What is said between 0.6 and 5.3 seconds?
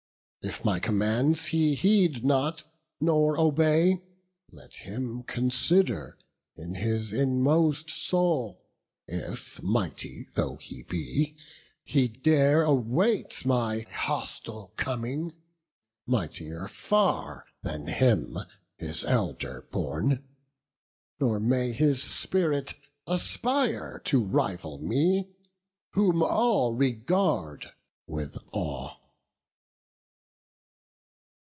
my commands he heed not, nor obey, Let him